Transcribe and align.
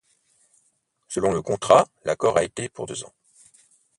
Selon 1.07 1.31
le 1.31 1.43
contrat 1.43 1.87
l'accord 2.05 2.35
a 2.35 2.43
été 2.43 2.69
pour 2.69 2.87
deux 2.87 3.03
ans. 3.03 3.13